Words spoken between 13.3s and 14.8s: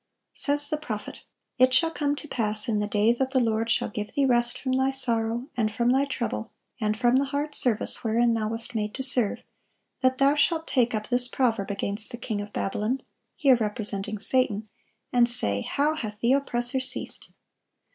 [here representing Satan],